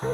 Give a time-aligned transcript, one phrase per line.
[0.00, 0.06] 欢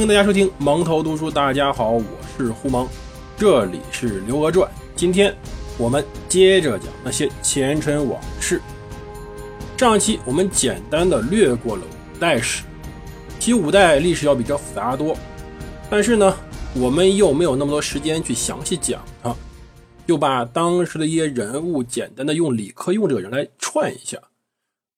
[0.00, 1.30] 迎大家收听蒙头读书。
[1.30, 2.04] 大家好，我
[2.36, 2.86] 是胡蒙，
[3.38, 4.68] 这里是《刘娥传》。
[4.94, 5.34] 今天
[5.82, 8.62] 我们接着讲那些前尘往事。
[9.76, 12.62] 上期我们简单的略过了五代史，
[13.40, 15.16] 其实五代历史要比这复杂多。
[15.90, 16.36] 但是呢，
[16.76, 19.34] 我们又没有那么多时间去详细讲它，
[20.06, 24.16] 就把当时的一些人物简单的用李克用这个人来串一下，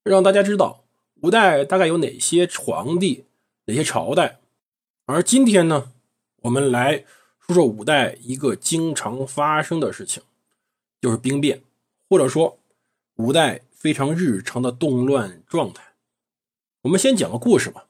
[0.03, 0.85] 让大家知道
[1.23, 3.25] 五代大概有哪些皇帝、
[3.65, 4.41] 哪些朝代。
[5.07, 5.93] 而今天呢，
[6.43, 7.07] 我们来
[7.41, 10.23] 说说五代一个经常发生的事情，
[11.05, 11.61] 就是兵变，
[12.09, 12.59] 或者说
[13.17, 15.83] 五代非常日常的动乱状态。
[16.81, 17.89] 我们先讲个故事吧，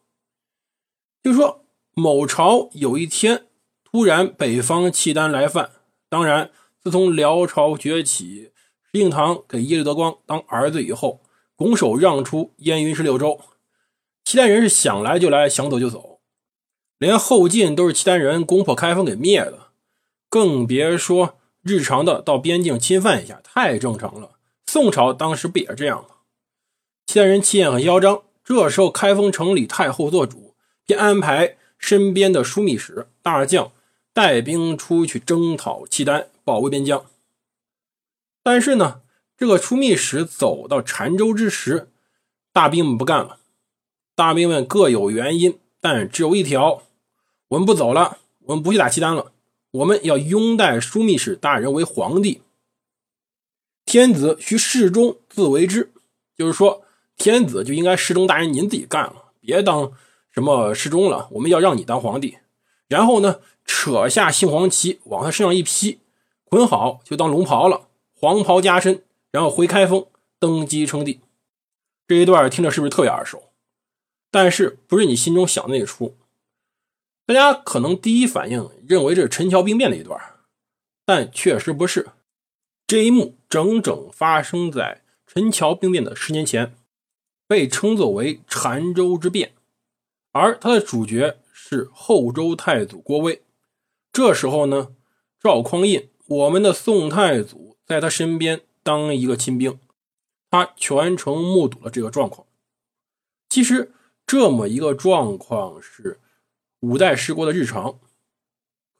[1.22, 3.46] 就说某朝有一天
[3.84, 5.70] 突然北方契丹来犯，
[6.08, 6.50] 当然
[6.82, 8.50] 自从辽朝崛起，
[8.90, 11.22] 石敬瑭给耶律德光当儿子以后，
[11.54, 13.40] 拱手让出燕云十六州，
[14.24, 16.18] 契丹人是想来就来，想走就走。
[16.98, 19.68] 连后晋都是契丹人攻破开封给灭的，
[20.28, 24.32] 更别说日常的到边境侵犯一下，太正常了。
[24.66, 26.16] 宋朝当时不也这样吗？
[27.06, 30.54] 契丹人气焰很嚣张，这时候开封城里太后做主，
[30.84, 33.72] 便安排身边的枢密使大将
[34.12, 37.06] 带兵出去征讨契丹，保卫边疆。
[38.42, 39.00] 但是呢，
[39.36, 41.90] 这个枢密使走到澶州之时，
[42.52, 43.38] 大兵们不干了，
[44.14, 45.58] 大兵们各有原因。
[45.80, 46.82] 但只有一条，
[47.48, 49.32] 我们不走了，我们不去打契丹了，
[49.74, 52.42] 我们要拥戴枢密使大人为皇帝。
[53.84, 55.92] 天子需侍中自为之，
[56.36, 56.84] 就是说，
[57.16, 59.92] 天子就应该侍中大人您自己干了，别当
[60.30, 61.28] 什么侍中了。
[61.32, 62.38] 我们要让你当皇帝，
[62.86, 65.98] 然后呢，扯下杏黄旗往他身上一披，
[66.44, 69.02] 捆好就当龙袍了，黄袍加身，
[69.32, 70.06] 然后回开封
[70.38, 71.18] 登基称帝。
[72.06, 73.50] 这一段听着是不是特别耳熟？
[74.30, 76.16] 但是不是你心中想的那出？
[77.26, 80.20] 大家可能第一反应认为这是陈桥兵变的一段，
[81.04, 82.08] 但确实不是。
[82.86, 86.74] 这一幕整整发生在陈桥兵变的十年前，
[87.46, 89.52] 被称作为澶州之变，
[90.32, 93.42] 而它的主角是后周太祖郭威。
[94.12, 94.94] 这时候呢，
[95.40, 99.78] 赵匡胤，我们的宋太祖，在他身边当一个亲兵，
[100.50, 102.46] 他全程目睹了这个状况。
[103.48, 103.92] 其实。
[104.26, 106.18] 这么一个状况是
[106.84, 107.98] 五代十国的日常，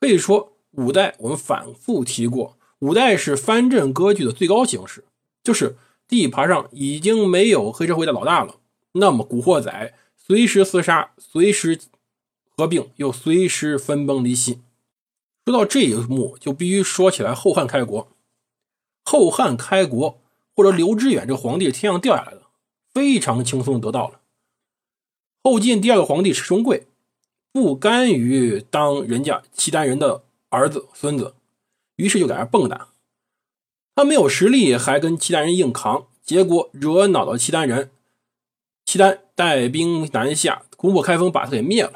[0.01, 5.05] 可以说五代我们反复提过，五代是藩镇割据的最高形式，
[5.43, 5.77] 就是
[6.09, 8.57] 地盘上已经没有黑社会的老大了，
[8.93, 11.79] 那么古惑仔随时厮杀，随时
[12.57, 14.61] 合并，又随时分崩离析。
[15.45, 18.09] 说到这一幕，就必须说起来后汉开国。
[19.05, 20.23] 后汉开国，
[20.57, 22.45] 或者刘知远这皇帝天上掉下来的，
[22.95, 24.23] 非常轻松得到了。
[25.43, 26.87] 后晋第二个皇帝石重贵
[27.55, 31.35] 不甘于当人家契丹人的儿子孙子，
[31.95, 32.87] 于是就在那蹦跶。
[33.95, 37.93] 他没有实力，还跟契丹人硬扛，结果惹恼了契丹人。
[38.85, 41.93] 契丹带兵南下，攻破开封，把他给灭了。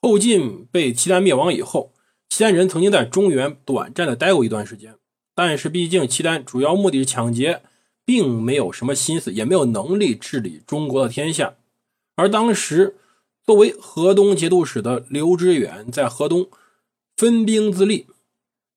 [0.00, 1.92] 后晋被契丹灭亡以后，
[2.28, 4.94] 契丹人曾经在中原短暂的待过一段时间，
[5.34, 7.62] 但是毕竟契丹主要目的是抢劫，
[8.04, 11.56] 并没有什么心思，也没有能力治理中国的天下。
[12.14, 12.94] 而当时，
[13.46, 16.50] 作为河东节度使的刘知远在河东
[17.16, 18.06] 分兵自立，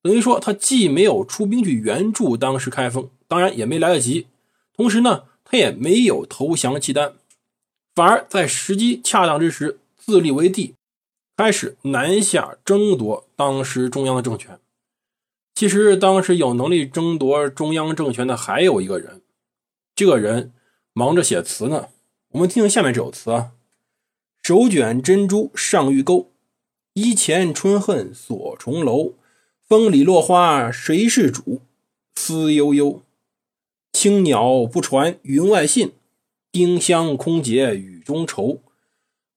[0.03, 4.27] 等于说他既没有出兵去援助当时开封，当然也没来得及。
[4.73, 7.15] 同时呢，他也没有投降契丹，
[7.95, 10.75] 反而在时机恰当之时自立为帝，
[11.35, 14.59] 开始南下争夺当时中央的政权。
[15.55, 19.21] 其实当时有能力争夺中央政权的还有一个人，
[19.95, 20.53] 这个人
[20.93, 21.87] 忙着写词呢。
[22.29, 23.51] 我们听听下面这首词啊：
[24.49, 26.31] 手卷珍珠上玉钩，
[26.93, 29.13] 衣前春恨锁重楼。
[29.61, 31.61] 风里落花谁是主？
[32.15, 33.03] 思悠悠。
[33.93, 35.91] 青鸟不传云外信，
[36.51, 38.63] 丁香空结雨中愁。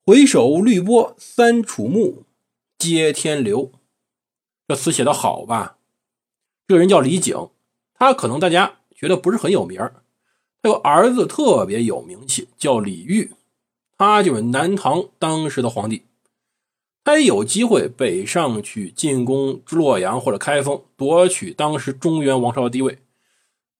[0.03, 2.25] 回首绿波三楚暮，
[2.79, 3.70] 接天流。
[4.67, 5.76] 这词写的好吧？
[6.67, 7.50] 这个人叫李璟，
[7.93, 10.03] 他可能大家觉得不是很有名儿。
[10.62, 13.29] 他有儿子特别有名气，叫李煜，
[14.07, 16.03] 他就是南唐当时的皇帝。
[17.05, 22.99] 他也有机会北上去进攻洛阳或者开封，夺取当时中原王朝的地位。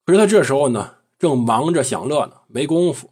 [0.05, 3.11] 可是他这时候呢，正忙着享乐呢，没工夫。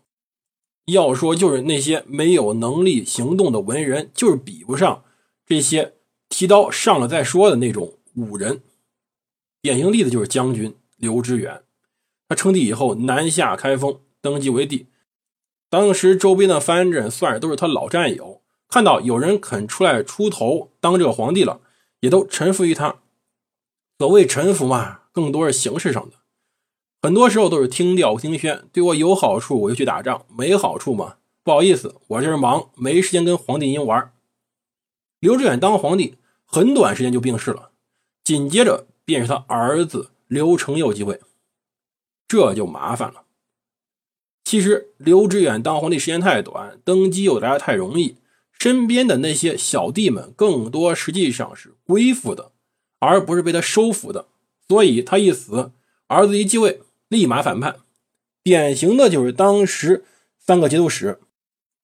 [0.86, 5.04] 要说就是那些没有能力行动的文人，就是比不上
[5.46, 5.94] 这些
[6.28, 8.62] 提刀上了再说的那种武人。
[9.62, 11.62] 典型例子就是将军刘知远，
[12.28, 14.86] 他称帝以后南下开封，登基为帝。
[15.70, 21.60] 当时周边的藩镇算是都是他老战友，看到有人肯出来出头当这个皇帝了，
[22.00, 22.96] 也都臣服于他。
[23.98, 26.16] 所谓臣服嘛，更多是形式上的，
[27.00, 34.12] 很多时候都是听调听宣，对我有好处我就去打仗，没好处嘛，不好意思，我这是忙，没时间跟皇帝您玩。
[35.20, 37.70] 刘志远当皇帝很短时间就病逝了，
[38.22, 38.86] 紧接着。
[39.02, 41.20] 便是他儿子刘承佑继位，
[42.28, 43.24] 这就麻烦了。
[44.44, 48.16] 其实刘知远当皇帝时间太短，登基又来的太容易，
[48.58, 52.52] 身边的那些小弟们更多实际上是归附的，
[52.98, 54.26] 而不是被他收服的。
[54.68, 55.72] 所以他一死，
[56.06, 57.76] 儿子一继位，立马反叛。
[58.42, 60.04] 典型的就是当时
[60.38, 61.20] 三个节度使：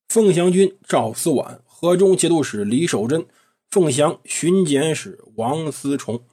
[0.08, 3.26] 凤翔军赵思婉、河中节度使李守贞、
[3.70, 6.24] 凤翔巡检使王思崇。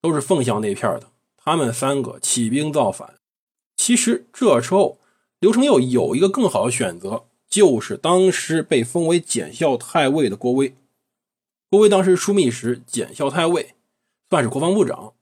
[0.00, 3.14] 都是凤翔那片的，他们三个起兵造反。
[3.76, 5.00] 其实这时候，
[5.44, 10.74] 刘承佑有一个更好的选择，就是当时被封为检校太尉的郭威。
[11.68, 13.74] 郭威当时枢密使、检校太尉，
[14.30, 15.12] 算是国防部长。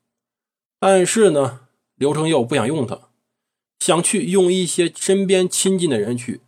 [0.78, 1.62] 但是呢，
[1.96, 3.08] 刘承佑不想用他，
[3.80, 6.42] 想去用一些身边亲近的人去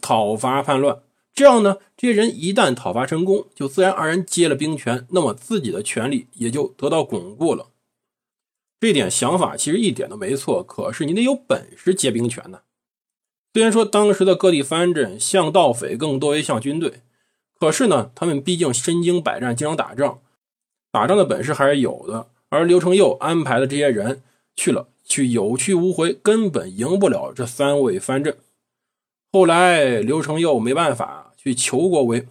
[0.00, 1.02] 讨伐叛乱。
[1.34, 7.72] 这样呢，这些人一旦讨伐成功，就自然而然接了兵权，那么自己的权力也就得到巩固了。
[8.78, 12.60] 这点想法其实一点都没错，可是你得有本事接兵权呢。
[13.56, 17.00] 虽然说当时的各地藩镇像盗匪更多于像军队，
[17.58, 20.20] 可是呢，他们毕竟身经百战，经常打仗，
[20.92, 22.26] 打仗的本事还是有的。
[22.50, 24.20] 而刘承佑安排的这些人
[24.54, 28.36] 去了，去有去无回，根本赢不了这三位藩镇。
[29.32, 32.28] 后来刘承佑没办法去求郭威，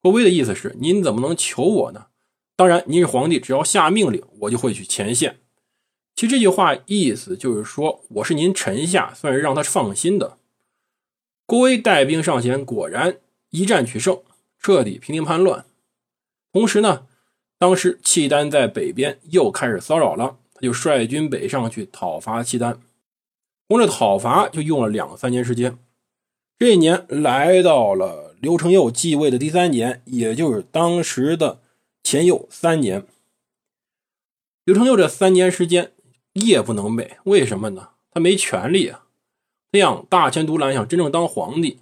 [0.00, 2.06] 郭威的意思是：您怎么能求我呢？
[2.54, 5.40] 当然，您是皇帝，只要下命令，我就会去前线。
[6.16, 10.38] 其实这句话意思就是说，我是您臣下，算是让他放心的。
[11.44, 13.18] 郭威带兵上前，果然
[13.50, 14.22] 一战取胜，
[14.58, 15.66] 彻底平定叛乱。
[16.54, 17.06] 同时呢，
[17.58, 22.80] 当时契丹在北边又开始骚扰了，他就率军北上去讨伐契丹。
[23.68, 25.78] 光这讨伐就用了两三年时间。
[26.58, 31.60] 这一年来到了刘承佑继位的第三年，也就是当时的
[32.02, 33.06] 前右三年。
[34.64, 35.92] 刘承佑这三年时间
[36.40, 37.90] 夜不能寐，为什么呢？
[38.10, 39.04] 他没权利啊，
[39.72, 41.80] 这样大权独揽，想真正当皇帝，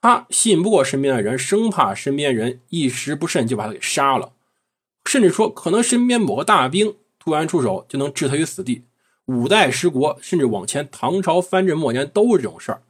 [0.00, 4.32] 他信不过身边的人，生怕身边人一时不慎就把他给杀了，
[5.04, 8.84] 甚至说可能身边某个大兵突然出手就能置他于死地。
[9.26, 12.82] 五代十国，甚至往前唐朝藩镇末年都是这种事儿。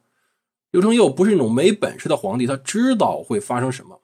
[0.70, 4.00] 刘承佑不是那种没本事的皇帝，他知道会发生什么，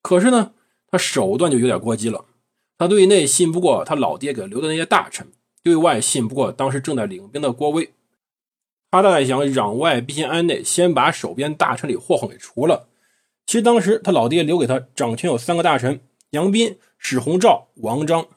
[0.00, 0.52] 可是呢，
[0.88, 2.26] 他手段就有点过激了。
[2.78, 5.32] 他对内信不过他老爹给留的那些大臣，
[5.64, 7.92] 对外信不过当时正在领兵的郭威。
[8.92, 12.88] 他大概想攘外必先安内，先把手边大臣里祸患给除了。
[13.46, 16.00] 其实当时他老爹留给他掌权有三个大臣：
[16.30, 18.28] 杨斌、史弘肇、王章。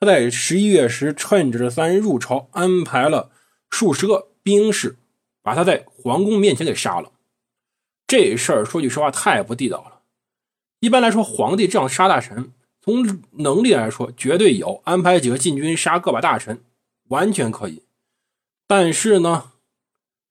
[0.00, 3.30] 他在十一月时趁着这三人入朝，安排了
[3.70, 4.96] 数十个兵士。
[5.42, 7.12] 把他在皇宫面前给杀了，
[8.08, 10.00] 这事儿说句实话太不地道了。
[10.80, 12.52] 一般来说，皇帝这样杀大臣，
[12.86, 16.62] 从能力来说绝对有，安排几个禁军杀个把大臣，
[17.08, 17.82] 完全可以。
[18.68, 19.50] 但是呢，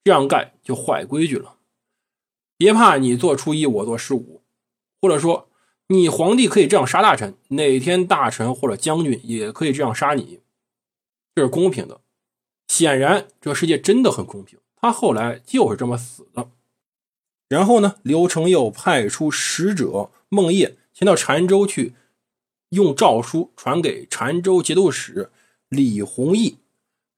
[0.06, 1.58] 这样干就坏规矩了。
[2.56, 4.42] 别怕你做初一，我做十五，
[5.02, 5.50] 或者说
[5.90, 10.40] 你皇帝可以这样杀大臣，哪天大臣或者将军也可以这样杀你，
[11.36, 12.00] 这是公平的。
[12.70, 14.58] 显然，这世界真的很公平。
[14.78, 16.50] 他后来就是这么死的。
[17.50, 21.94] 然后呢，刘承佑派出使者孟烨前到澶州去，
[22.76, 25.32] 用诏书传给澶州节度使
[25.70, 26.58] 李弘毅，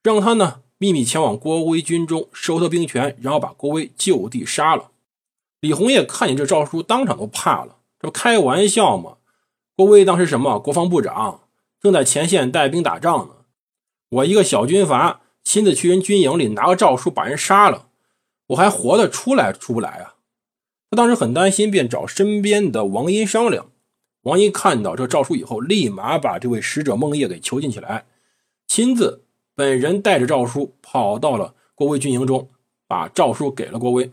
[0.01, 4.91] 让他呢秘密前往郭威军中收他兵权，然后把郭威就地杀了。
[5.59, 9.17] 李弘毅看见这诏书，当场都怕了，这不开玩笑吗？
[9.75, 11.41] 郭威当时什么国防部长，
[11.81, 13.33] 正在前线带兵打仗呢，
[14.09, 15.21] 我一个小军阀。
[15.43, 17.87] 亲自去人军营里拿个诏书把人杀了，
[18.47, 20.15] 我还活得出来出不来啊？
[20.91, 23.71] 他当时很担心，便找身边的王殷商量。
[24.27, 28.05] 王殷看到这诏书以后，立马把这位使者孟烨给囚禁起来，
[28.67, 29.23] 亲自
[29.55, 32.49] 本人带着诏书跑到了郭威军营中，
[32.87, 34.11] 把诏书给了郭威。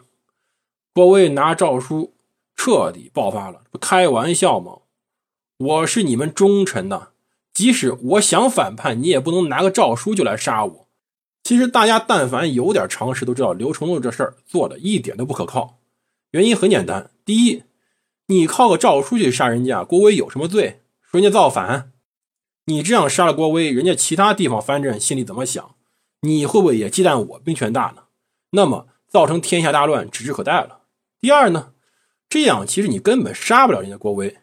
[0.93, 2.15] 郭威拿诏书
[2.55, 4.83] 彻底爆发了，不开玩笑吗？
[5.59, 7.09] 我是你们忠臣呐，
[7.53, 10.89] 即使我想反叛，你也不能拿个诏书就来杀我。
[11.43, 15.79] 其实大家但凡有点常识，都知道刘承佑这事儿做的一点都不可靠。
[16.31, 17.65] 原因很简单，第一，
[18.27, 20.83] 你靠个诏书去杀人家，郭威有什么罪？
[21.03, 21.93] 说人家造反，
[22.67, 25.75] 你这样杀了郭威，人家其他地方藩镇心里怎么想？
[26.23, 28.05] 你会不会也忌惮我兵权大呢？
[28.53, 30.81] 那么造成天下大乱，指日可待了。
[31.21, 31.75] 第二呢，
[32.29, 34.39] 这样其实你根本杀不了人家郭威，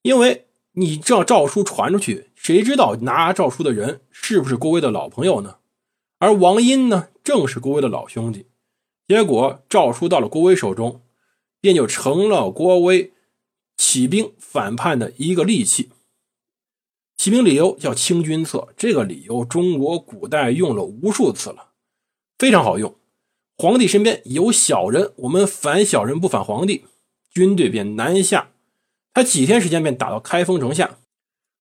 [0.00, 5.56] 因为你这诏书传出去，谁知道拿诏书的人是不是郭威的老朋友呢？
[6.18, 8.46] 而王殷呢，正是郭威的老兄弟，
[9.06, 11.02] 结果诏书到了郭威手中，
[11.62, 13.12] 便就成了郭威
[13.78, 15.88] 起兵反叛的一个利器。
[17.16, 21.68] 起兵理由叫清君侧，这个理由中国古代用了无数次了，
[22.36, 22.96] 非常好用。
[23.56, 26.84] 皇帝身边有小人，我们反小人不反皇帝，
[27.30, 28.50] 军队便南下。
[29.14, 30.98] 他几天时间便打到开封城下，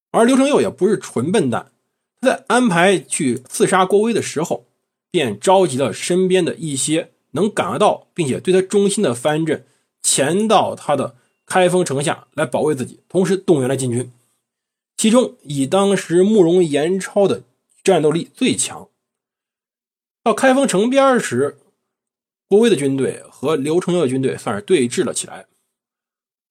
[0.09, 1.71] 而刘承佑也不是纯笨蛋。
[2.21, 4.65] 在安排去刺杀郭威的时候，
[5.11, 9.65] 便召集了身边的一些能感得到并且对他忠心的藩镇，
[10.01, 11.15] 前到他的
[11.45, 14.11] 开封城下来保卫自己，同时动员了禁军。
[14.97, 17.43] 其中以当时慕容延超的
[17.83, 18.89] 战斗力最强。
[20.23, 21.57] 到开封城边时，
[22.47, 25.47] 郭威的军队和刘承佑的军队算是对峙了起来。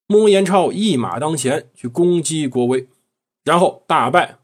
[0.07, 2.88] 慕容延超一马当前去攻击郭威，
[3.45, 4.38] 然后大败。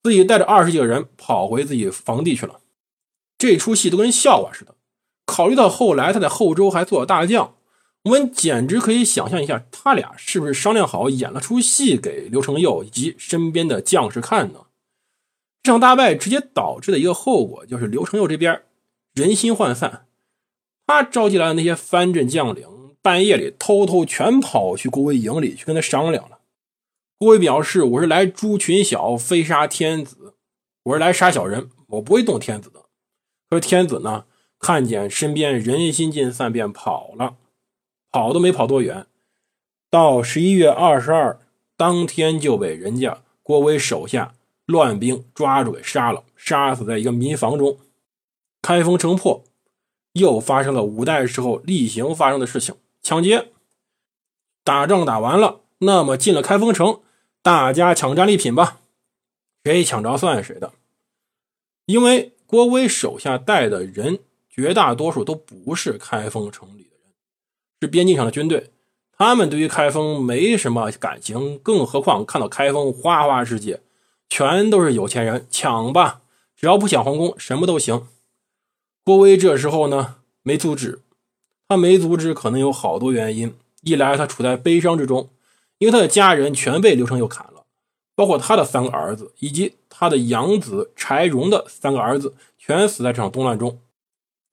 [0.00, 2.60] 自己带着二十几个人跑回自己房地去了，
[3.36, 4.74] 这出戏都跟笑话似的。
[5.26, 7.56] 考虑到后来他在后周还做了大将，
[8.08, 14.60] 我们简直可以想象一下，他俩是不是商量好演了出戏给刘承佑以及身边的将士看呢？
[15.62, 18.62] 这场大败直接导致的一个后果就是刘承佑这边
[19.12, 20.06] 人心涣散，
[20.86, 22.66] 他召集来的那些藩镇将领
[23.02, 26.38] 半夜里偷偷全跑去郭威营里去跟他商量了。
[27.18, 30.34] 郭威表示：“我是来诛群小，非杀天子。
[30.84, 32.80] 我是来杀小人，我不会动天子的。”
[33.50, 34.24] 可是天子呢，
[34.58, 37.36] 看见身边人心尽散，便跑了。
[38.10, 39.06] 跑都没跑多远，
[39.90, 41.38] 到十一月二十二
[41.76, 44.34] 当天就被人家郭威手下
[44.66, 47.78] 乱兵抓住给杀了，杀死在一个民房中。
[48.60, 49.44] 开封城破，
[50.14, 53.52] 又发生了五代时候例行发生的事情：抢劫。
[54.64, 57.00] 打仗打完了，那么进了开封城。
[57.40, 58.80] 大家抢战利品吧，
[59.64, 60.72] 谁抢着算谁的。
[61.86, 64.18] 因为郭威手下带的人
[64.50, 66.87] 绝大多数都不是开封城里，
[67.80, 68.70] 是边境上的军队。
[69.16, 73.80] 他们对于开封没什么感情，更何况看到开封花花世界，
[74.28, 76.20] 全都是有钱人，抢吧，
[76.56, 78.06] 只要不抢皇宫，什么都行。
[79.04, 81.00] 郭威这时候呢没阻止，
[81.68, 85.30] 他没阻止可能有好多原因，一来他处在悲伤之中。
[85.78, 87.62] 因为他的家人全被刘承佑砍了，
[88.16, 93.80] 包括他的三个儿子以及他的养子柴荣的三个儿子，全死在这场动乱中。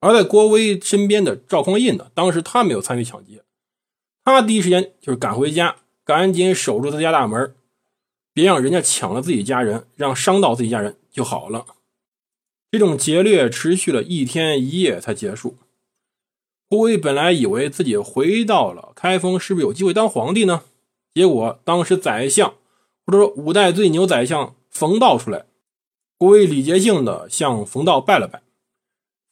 [0.06, 3.42] 而在郭威身边的赵匡胤呢，当时他没有参与抢劫，
[4.22, 7.56] 他第一时间就是赶回家，赶紧守住他家大门，
[8.32, 11.66] 别让人家抢了自己家人，让伤到自己家人就好了。
[12.70, 15.56] 这种劫掠持续了一天一夜才结束。
[16.68, 20.62] 郭威本来以为自己回到了开封，是不是有机会当皇帝呢？
[21.14, 22.54] 结果，当时宰相
[23.04, 25.46] 或者说五代最牛宰相冯道出来，
[26.16, 28.42] 郭威礼节性的向冯道拜了拜。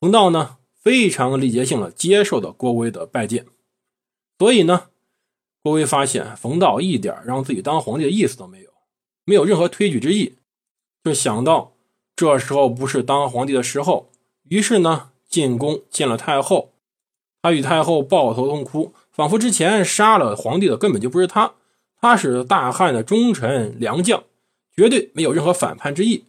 [0.01, 3.47] 冯道呢，非常礼节性的接受了郭威的拜见。
[4.39, 4.91] 所以呢，
[5.63, 8.71] 郭威发现冯道一点让自己当皇帝的意思都没有，
[9.25, 10.35] 没有任何推举之意，
[11.03, 11.73] 就想到
[12.15, 14.11] 这时候不是当皇帝的时候，
[14.51, 16.73] 于是呢，进宫见了太后。
[17.41, 21.55] 他与太后抱头痛哭，仿佛之前杀了皇帝的根本就不是他。
[22.01, 24.25] 他是大汉的忠臣良将，
[24.75, 26.25] 绝对没有任何反叛之意。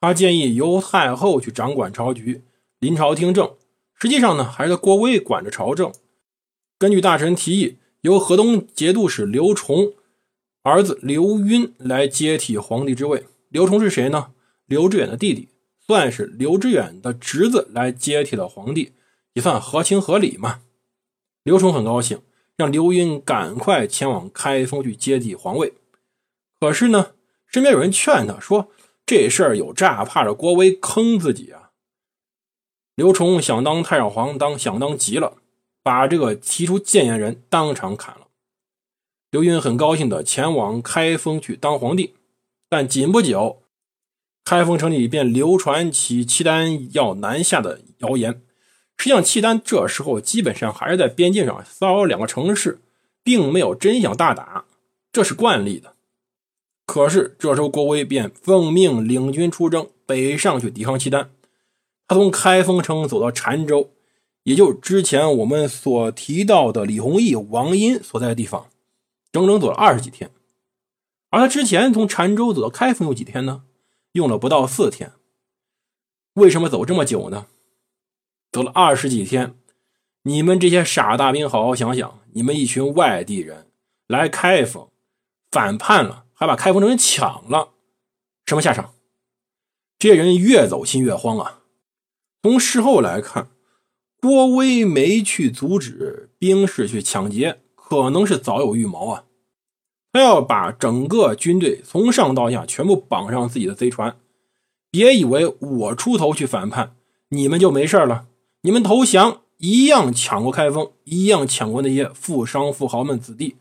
[0.00, 2.42] 他建议由太后去掌管朝局，
[2.78, 3.54] 临朝听政。
[4.02, 5.92] 实际上呢，还是郭威管着朝政。
[6.76, 9.92] 根据大臣提议，由河东节度使刘崇
[10.64, 13.26] 儿子刘赟来接替皇帝之位。
[13.48, 14.32] 刘崇是谁呢？
[14.66, 18.90] 刘知远的弟弟，算是刘知远的侄子来接替了皇帝，
[19.34, 20.62] 也算合情合理嘛。
[21.44, 22.22] 刘崇很高兴。
[22.56, 25.74] 让刘赟赶快前往开封去接替皇位，
[26.58, 27.12] 可是呢，
[27.46, 28.68] 身边有人劝他说
[29.06, 31.61] ：“这事儿有诈，怕着郭威坑自己啊。”
[32.94, 35.38] 刘崇想当太上皇，当想当急了，
[35.82, 38.28] 把这个提出谏言人当场砍了。
[39.30, 42.14] 刘赟很高兴的前往开封去当皇帝，
[42.68, 43.62] 但仅不久，
[44.44, 48.42] 开封城里便流传起契丹要南下的谣言。
[48.98, 52.78] 实际上，契丹这时候基本上还是在边境上骚扰两个城市，
[53.24, 54.66] 并没有真想大打，
[55.10, 55.94] 这是惯例的。
[56.84, 61.30] 可是这时候，郭威便奉命领军出征，北上去抵抗契丹。
[62.12, 63.90] 他从开封城走到澶州，
[64.42, 68.68] 也就是之前我们所提到的李弘毅、王殷所在的地方，
[69.32, 70.30] 整整走了二十几天。
[71.30, 73.62] 而他之前从澶州走到开封有几天呢？
[74.12, 75.12] 用了不到四天。
[76.34, 77.46] 为什么走这么久呢？
[78.50, 79.54] 走了二十几天，
[80.24, 83.68] 你们这些傻大兵，好好想想，你们一群外地人
[84.06, 84.90] 来开封，
[85.50, 87.70] 反叛了，还把开封城给抢了，
[88.44, 88.92] 什么下场？
[89.98, 91.60] 这些人越走心越慌啊！
[92.42, 93.48] 从事后来看，
[94.20, 99.24] 郭威没去阻止兵士去抢劫，可能是早有预谋啊。
[100.12, 104.16] 他要把整个军队从上到下全部绑上自己的贼船，
[104.90, 106.96] 别以为我出头去反叛，
[107.28, 108.26] 你们就没事了。
[108.62, 113.56] 你们投降一样抢过开封，一样抢过那些富商富豪们子弟，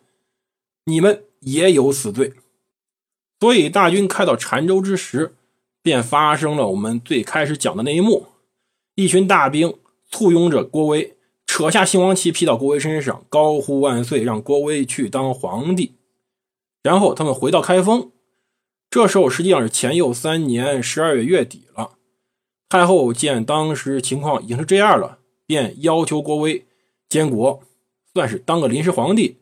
[0.86, 2.34] 你们也有死罪。
[3.40, 5.36] 所以大军开到澶州之时，
[5.82, 8.28] 便发生了我们最开始讲的那一幕：
[9.04, 9.74] 一群大兵
[10.12, 11.16] 簇拥着郭威，
[11.48, 15.96] 扯下兴王旗披到郭威身上，高呼万岁，让郭威去当皇帝。
[16.84, 18.12] 然后他们回到开封，
[18.92, 21.94] 这时候实际上是乾佑三年十二月月底了。
[22.70, 25.18] 太后见当时情况已经是这样了，
[25.48, 26.68] 便要求郭威
[27.10, 27.64] 监国，
[28.14, 29.38] 算是当个临时皇帝。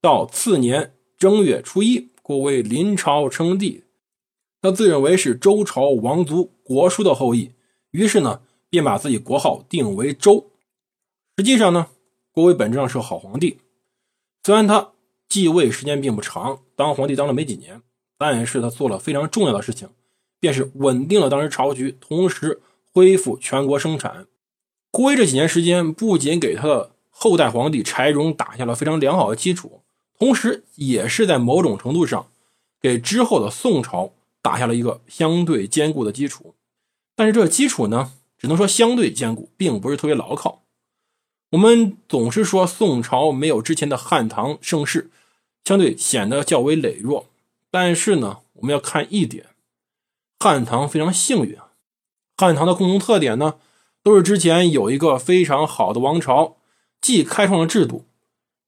[0.00, 3.84] 到次年正月初一，郭威临朝称帝，
[4.60, 7.52] 他自认为是周朝王族国叔的后裔，
[7.92, 8.40] 于是呢，
[8.74, 10.50] 便把自己国号定为周。
[11.36, 11.88] 实际上呢，
[12.32, 13.58] 郭威本质上是个好皇帝，
[14.42, 14.90] 虽然他。
[15.26, 17.80] 继位时间并不长，当皇帝当了没几年，
[18.18, 19.88] 但是他做了非常重要的事情，
[20.38, 22.60] 便是稳定了当时朝局，同时
[22.92, 24.26] 恢复全国生产。
[24.92, 29.80] 郭威这几年时间，不仅给他的后代皇帝柴荣打下了非常良好的基础，
[30.16, 32.30] 同时也是在某种程度上
[32.80, 36.54] 给之后的宋朝打下了一个相对坚固的基础。
[37.16, 38.12] 但是这基础呢，
[38.44, 40.64] 只能说相对坚固，并不是特别牢靠。
[41.52, 45.10] 我们总是说宋朝没有之前的汉唐盛世。
[45.64, 47.30] 相对显得较为羸弱，
[47.70, 49.46] 但是呢，我们要看一点，
[50.38, 51.56] 汉唐非常幸运。
[52.36, 53.54] 汉唐的共同特点呢，
[54.02, 56.58] 都是之前有一个非常好的王朝，
[57.00, 58.04] 既开创了制度，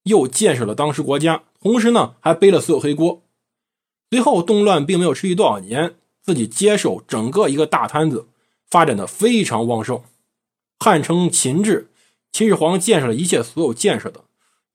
[0.04, 3.20] 又建设了当时国家，同时呢，还背了所有黑锅。
[4.08, 8.28] 随后动乱并没有持续多少年，自己接手整个一个大摊子，
[8.68, 10.02] 发展的非常旺盛。
[10.78, 11.88] 汉称秦制，
[12.32, 14.24] 秦始皇建设了一切所有建设的，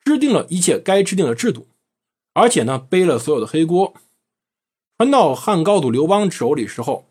[0.04, 1.68] 制定了一切该制定的制度。
[2.34, 3.94] 而且呢，背了所有的黑锅，
[4.98, 7.06] 传到汉高祖刘邦手里时候，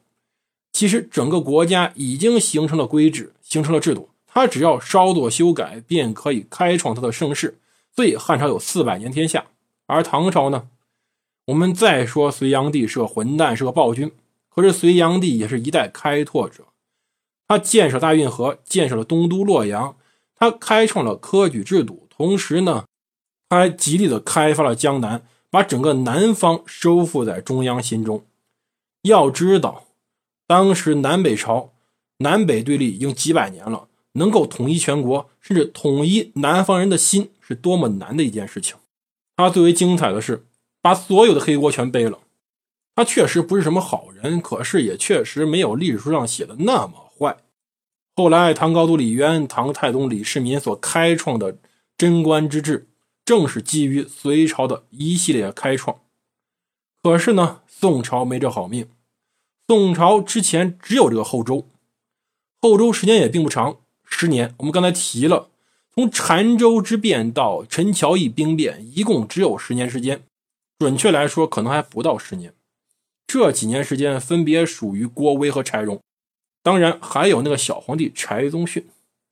[0.72, 7.58] 其实整个国家已经形成了规制，形成了制度，他只要稍作修改，便可以开创他的盛世。
[7.94, 9.46] 所以汉朝有四百年天下，
[9.86, 10.68] 而唐朝呢，
[11.46, 14.10] 我们再说隋炀帝是个混蛋，是个暴君，
[14.48, 16.64] 可是隋炀帝也是一代开拓者，
[17.50, 19.96] 他建设大运河，建设了东都洛阳，
[20.36, 22.84] 他开创了科举制度，同时呢。
[23.48, 28.24] 他还极力的开发了江南，把整个南方收复在中央心中。
[29.02, 29.88] 要知道，
[30.46, 31.72] 当时南北朝
[32.18, 38.76] 南北对立已经几百年了，能够统一全国，甚至统一南方人的心，是多么难的一件事情。
[39.36, 40.46] 他最为精彩的是，
[40.80, 42.20] 把所有的黑锅全背了。
[42.94, 47.36] 他确实不是什么好人，可是也确实没有历史书上写的那么坏。
[48.16, 51.58] 后来，唐高祖李渊、唐太宗李世民所开创的
[51.98, 52.86] 贞观之治。
[53.22, 56.00] 正是基于隋朝的一系列开创，
[57.00, 58.88] 可是呢，宋朝没这好命。
[59.68, 61.68] 宋朝之前只有这个后周，
[62.60, 64.56] 后周时间也并不长，十年。
[64.58, 65.50] 我们刚才提了，
[65.94, 70.24] 从澶州之变到陈桥驿兵变，一共只有十年时间。
[70.80, 72.52] 准确来说，可能还不到十年。
[73.28, 76.00] 这几年时间分别属于郭威和柴荣，
[76.62, 78.88] 当然还有那个小皇帝柴宗训，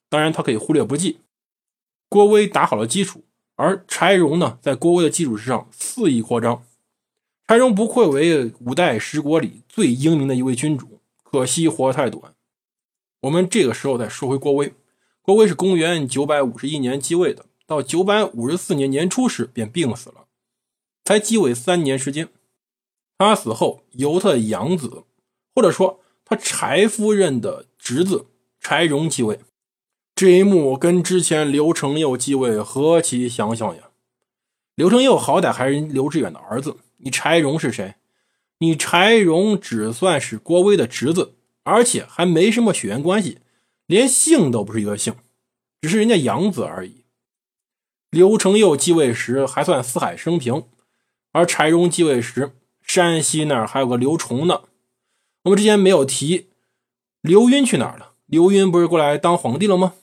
[0.09, 1.21] 当然他可以忽略不计。
[2.09, 3.25] 郭威打好了基础。
[3.61, 6.65] 而柴荣呢，在郭威的基础之上肆意扩张。
[7.49, 12.35] 柴荣不愧为五代十国里最英明的一位君主，可惜活太短。
[13.23, 14.73] 我们这个时候再说回郭威，
[15.23, 20.27] 郭威是公元九百五十一年继位的，到九百五十四年年初时便病死了，
[21.05, 22.29] 才继位三年时间。
[23.19, 25.03] 他死后由他的养子，
[25.53, 28.27] 或者说他柴夫人的侄子
[28.61, 29.41] 柴荣继位。
[30.15, 33.85] 这一幕跟之前刘承佑继位何其相像呀！
[34.75, 37.95] 刘承佑好歹还是刘志远的儿子，你柴荣是谁？
[38.59, 43.39] 你柴荣只算是郭威的侄子，而且还没什么血缘关系，
[43.87, 45.15] 连姓都不是一个姓，
[45.81, 47.05] 只是人家养子而已。
[48.11, 50.65] 刘承佑继位时还算四海升平，
[51.33, 54.63] 而柴荣继位时，山西那儿还有个刘崇呢。
[55.49, 56.49] 我们之前没有提，
[57.23, 58.13] 刘赟去哪儿了？
[58.27, 59.95] 刘赟不是过来当皇帝了吗？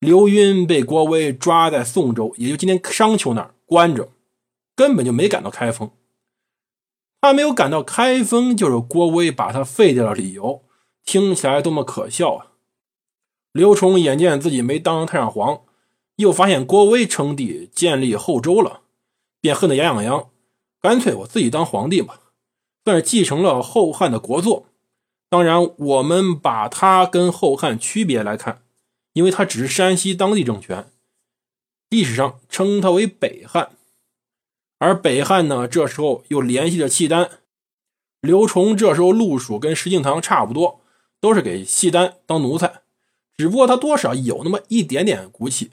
[0.00, 4.10] 刘赟被郭威抓在宋州，也就今天商丘那儿关着，
[4.74, 5.92] 根本就没赶到开封。
[7.20, 10.64] 他没有赶到开封，就是郭威把他废掉的理由。
[11.04, 12.46] 听起来多么可笑啊！
[13.52, 15.62] 刘崇眼见自己没当上太上皇，
[16.16, 18.80] 又发现郭威称帝建立后周了，
[19.40, 20.30] 便恨得牙痒痒。
[20.80, 22.20] 干脆我自己当皇帝吧，
[22.88, 24.64] 算是继承了后汉的国祚。
[25.28, 28.62] 当然，我们把他跟后汉区别来看，
[29.12, 30.90] 因为他只是山西当地政权，
[31.90, 33.72] 历史上称他为北汉。
[34.78, 37.28] 而北汉呢，这时候又联系着契丹。
[38.22, 40.80] 刘崇这时候路数跟石敬瑭差不多。
[41.20, 42.82] 都是给契丹当奴才，
[43.36, 45.72] 只不过他多少有那么一点点骨气，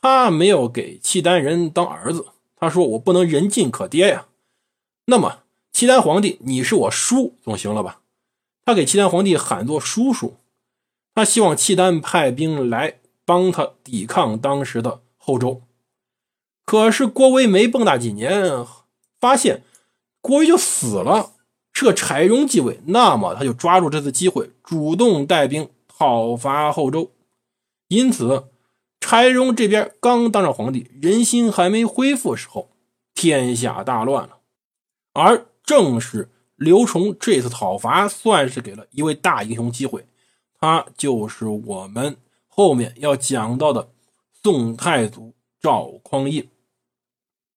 [0.00, 2.26] 他没有给契丹人当儿子。
[2.54, 4.28] 他说：“我不能人尽可爹呀。”
[5.06, 5.40] 那么
[5.76, 8.00] 契丹皇帝，你是我叔总行了吧？
[8.64, 10.36] 他给契丹皇帝喊作叔叔，
[11.14, 15.60] 他希望契丹派兵来帮他抵抗当时的后周。
[16.64, 18.64] 可是郭威没蹦跶几年，
[19.20, 19.64] 发现
[20.22, 21.32] 郭威就死了。
[21.74, 27.12] 是柴荣继位，那么他就抓住这次机会，主动带兵讨伐后周。
[27.88, 28.44] 因此，
[28.98, 32.70] 柴荣这边刚当上皇帝，人心还没恢复的时候，
[33.14, 34.38] 天下大乱了。
[35.12, 40.06] 而正是刘崇这次讨伐，算是给了一位大英雄机会，
[40.58, 43.90] 他就是我们后面要讲到的
[44.42, 46.48] 宋太祖赵匡胤。